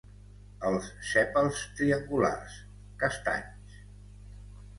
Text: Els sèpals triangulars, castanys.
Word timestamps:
Els 0.69 0.87
sèpals 1.09 1.59
triangulars, 1.81 2.57
castanys. 3.05 3.79